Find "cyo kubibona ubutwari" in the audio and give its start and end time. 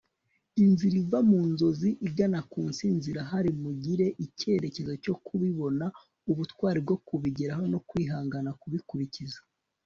5.03-6.79